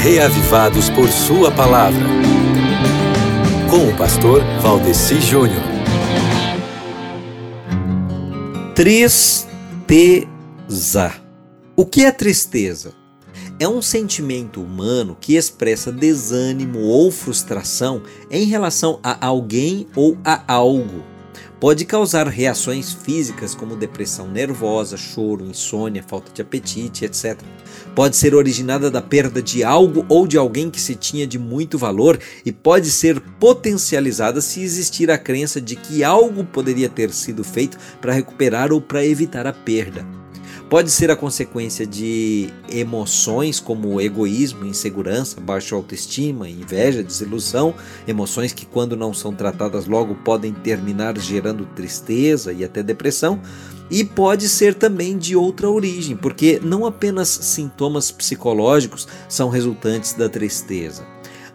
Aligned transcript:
reavivados 0.00 0.88
por 0.88 1.10
Sua 1.10 1.50
palavra. 1.50 2.06
Com 3.68 3.86
o 3.88 3.96
pastor 3.98 4.42
Valdeci 4.62 5.20
Júnior. 5.20 5.62
Tristeza. 8.74 9.52
O 11.76 11.84
que 11.84 12.06
é 12.06 12.10
tristeza? 12.10 12.94
É 13.58 13.68
um 13.68 13.82
sentimento 13.82 14.62
humano 14.62 15.18
que 15.20 15.36
expressa 15.36 15.92
desânimo 15.92 16.78
ou 16.78 17.10
frustração 17.10 18.02
em 18.30 18.46
relação 18.46 18.98
a 19.02 19.26
alguém 19.26 19.86
ou 19.94 20.16
a 20.24 20.42
algo. 20.50 21.09
Pode 21.58 21.84
causar 21.84 22.26
reações 22.26 22.92
físicas 22.92 23.54
como 23.54 23.76
depressão 23.76 24.28
nervosa, 24.28 24.96
choro, 24.96 25.44
insônia, 25.44 26.02
falta 26.02 26.32
de 26.32 26.40
apetite, 26.40 27.04
etc. 27.04 27.38
Pode 27.94 28.16
ser 28.16 28.34
originada 28.34 28.90
da 28.90 29.02
perda 29.02 29.42
de 29.42 29.62
algo 29.62 30.04
ou 30.08 30.26
de 30.26 30.38
alguém 30.38 30.70
que 30.70 30.80
se 30.80 30.94
tinha 30.94 31.26
de 31.26 31.38
muito 31.38 31.76
valor 31.76 32.18
e 32.44 32.50
pode 32.50 32.90
ser 32.90 33.20
potencializada 33.38 34.40
se 34.40 34.62
existir 34.62 35.10
a 35.10 35.18
crença 35.18 35.60
de 35.60 35.76
que 35.76 36.02
algo 36.02 36.44
poderia 36.44 36.88
ter 36.88 37.12
sido 37.12 37.44
feito 37.44 37.76
para 38.00 38.12
recuperar 38.12 38.72
ou 38.72 38.80
para 38.80 39.04
evitar 39.04 39.46
a 39.46 39.52
perda. 39.52 40.19
Pode 40.70 40.88
ser 40.92 41.10
a 41.10 41.16
consequência 41.16 41.84
de 41.84 42.48
emoções 42.70 43.58
como 43.58 44.00
egoísmo, 44.00 44.64
insegurança, 44.64 45.40
baixa 45.40 45.74
autoestima, 45.74 46.48
inveja, 46.48 47.02
desilusão, 47.02 47.74
emoções 48.06 48.52
que, 48.52 48.64
quando 48.64 48.96
não 48.96 49.12
são 49.12 49.34
tratadas 49.34 49.86
logo, 49.86 50.14
podem 50.14 50.52
terminar 50.54 51.18
gerando 51.18 51.66
tristeza 51.74 52.52
e 52.52 52.64
até 52.64 52.84
depressão. 52.84 53.40
E 53.90 54.04
pode 54.04 54.48
ser 54.48 54.74
também 54.76 55.18
de 55.18 55.34
outra 55.34 55.68
origem, 55.68 56.16
porque 56.16 56.60
não 56.62 56.86
apenas 56.86 57.28
sintomas 57.28 58.12
psicológicos 58.12 59.08
são 59.28 59.48
resultantes 59.48 60.12
da 60.12 60.28
tristeza. 60.28 61.04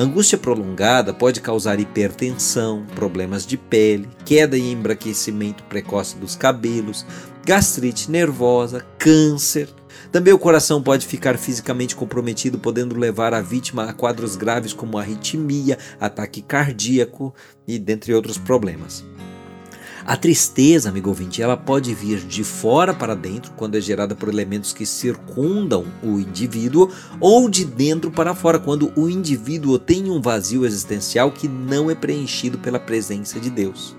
Angústia 0.00 0.38
prolongada 0.38 1.12
pode 1.12 1.42
causar 1.42 1.78
hipertensão, 1.78 2.86
problemas 2.94 3.44
de 3.44 3.58
pele, 3.58 4.08
queda 4.24 4.56
e 4.56 4.72
embraquecimento 4.72 5.62
precoce 5.64 6.16
dos 6.16 6.34
cabelos, 6.34 7.04
gastrite 7.44 8.10
nervosa, 8.10 8.82
câncer. 8.96 9.68
Também 10.10 10.32
o 10.32 10.38
coração 10.38 10.82
pode 10.82 11.06
ficar 11.06 11.36
fisicamente 11.36 11.94
comprometido, 11.94 12.58
podendo 12.58 12.98
levar 12.98 13.34
a 13.34 13.42
vítima 13.42 13.90
a 13.90 13.92
quadros 13.92 14.36
graves 14.36 14.72
como 14.72 14.96
arritmia, 14.96 15.76
ataque 16.00 16.40
cardíaco 16.40 17.34
e 17.68 17.78
dentre 17.78 18.14
outros 18.14 18.38
problemas. 18.38 19.04
A 20.04 20.16
tristeza, 20.16 20.88
amigo 20.88 21.10
ouvinte, 21.10 21.42
ela 21.42 21.56
pode 21.56 21.94
vir 21.94 22.20
de 22.20 22.42
fora 22.42 22.94
para 22.94 23.14
dentro, 23.14 23.52
quando 23.56 23.76
é 23.76 23.80
gerada 23.80 24.14
por 24.14 24.28
elementos 24.28 24.72
que 24.72 24.86
circundam 24.86 25.84
o 26.02 26.18
indivíduo, 26.18 26.90
ou 27.20 27.50
de 27.50 27.64
dentro 27.64 28.10
para 28.10 28.34
fora, 28.34 28.58
quando 28.58 28.92
o 28.96 29.10
indivíduo 29.10 29.78
tem 29.78 30.10
um 30.10 30.20
vazio 30.20 30.64
existencial 30.64 31.30
que 31.30 31.46
não 31.46 31.90
é 31.90 31.94
preenchido 31.94 32.58
pela 32.58 32.78
presença 32.78 33.38
de 33.38 33.50
Deus. 33.50 33.94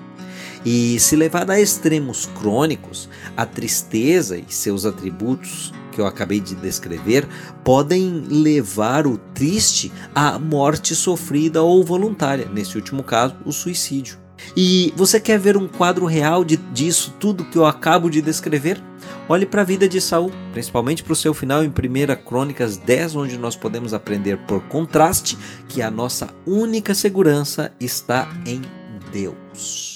E 0.66 1.00
se 1.00 1.16
levada 1.16 1.54
a 1.54 1.62
extremos 1.62 2.28
crônicos, 2.40 3.10
a 3.36 3.46
tristeza 3.46 4.38
e 4.38 4.46
seus 4.48 4.86
atributos 4.86 5.74
que 5.92 6.00
eu 6.00 6.06
acabei 6.06 6.40
de 6.40 6.56
descrever 6.56 7.28
podem 7.64 8.24
levar 8.30 9.06
o 9.06 9.18
triste 9.18 9.92
à 10.16 10.40
morte 10.40 10.96
sofrida 10.96 11.62
ou 11.62 11.84
voluntária, 11.84 12.48
nesse 12.52 12.76
último 12.78 13.04
caso, 13.04 13.36
o 13.46 13.52
suicídio. 13.52 14.21
E 14.56 14.94
você 14.96 15.20
quer 15.20 15.40
ver 15.40 15.58
um 15.58 15.68
quadro 15.68 16.06
real 16.06 16.44
de, 16.44 16.58
disso 16.58 17.14
tudo 17.20 17.46
que 17.46 17.58
eu 17.58 17.66
acabo 17.66 18.10
de 18.10 18.22
descrever? 18.22 18.82
Olhe 19.30 19.46
para 19.46 19.62
a 19.62 19.66
vida 19.66 19.88
de 19.88 20.02
Saul, 20.02 20.32
principalmente 20.52 21.04
para 21.04 21.14
o 21.14 21.16
seu 21.16 21.34
final 21.34 21.64
em 21.64 21.70
1 21.70 21.72
Crônicas 22.26 22.78
10, 22.78 23.16
onde 23.16 23.38
nós 23.38 23.56
podemos 23.56 23.94
aprender 23.94 24.38
por 24.46 24.62
contraste 24.64 25.38
que 25.68 25.82
a 25.82 25.90
nossa 25.90 26.30
única 26.46 26.94
segurança 26.94 27.72
está 27.80 28.28
em 28.46 28.62
Deus. 29.12 29.92